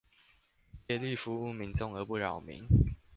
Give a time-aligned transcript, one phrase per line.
[0.87, 2.63] 竭力服務民眾而不擾民